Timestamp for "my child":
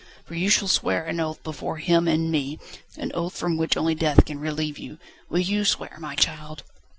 5.99-6.63